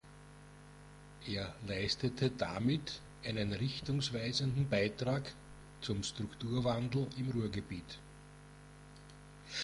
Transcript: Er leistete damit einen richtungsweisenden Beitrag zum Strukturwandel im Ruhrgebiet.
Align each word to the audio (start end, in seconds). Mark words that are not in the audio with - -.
Er 1.27 1.53
leistete 1.67 2.31
damit 2.31 3.01
einen 3.23 3.53
richtungsweisenden 3.53 4.67
Beitrag 4.67 5.31
zum 5.81 6.01
Strukturwandel 6.01 7.05
im 7.19 7.29
Ruhrgebiet. 7.29 7.99